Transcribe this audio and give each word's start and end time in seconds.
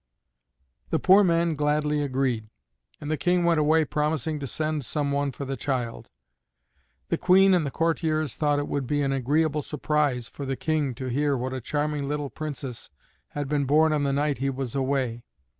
The 0.89 0.97
poor 0.97 1.23
man 1.23 1.53
gladly 1.53 2.01
agreed, 2.01 2.47
and 2.99 3.11
the 3.11 3.17
King 3.21 3.43
went 3.43 3.59
away 3.59 3.85
promising 3.85 4.39
to 4.39 4.47
send 4.47 4.83
some 4.83 5.11
one 5.11 5.31
for 5.31 5.45
the 5.45 5.55
child. 5.55 6.09
The 7.09 7.19
Queen 7.19 7.53
and 7.53 7.67
the 7.67 7.69
courtiers 7.69 8.35
thought 8.35 8.57
it 8.57 8.67
would 8.67 8.87
be 8.87 9.03
an 9.03 9.11
agreeable 9.11 9.61
surprise 9.61 10.27
for 10.27 10.43
the 10.43 10.55
King 10.57 10.95
to 10.95 11.05
hear 11.09 11.37
that 11.37 11.53
a 11.53 11.61
charming 11.61 12.09
little 12.09 12.31
Princess 12.31 12.89
had 13.27 13.47
been 13.47 13.65
born 13.65 13.93
on 13.93 14.01
the 14.03 14.11
night 14.11 14.39
he 14.39 14.49
was 14.49 14.73
away. 14.73 15.21